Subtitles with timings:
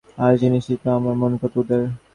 [0.17, 1.81] আর জানিসই তো আমার মন কত উদার।